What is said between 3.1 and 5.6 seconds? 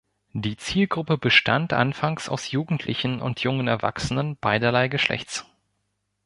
und jungen Erwachsenen beiderlei Geschlechts.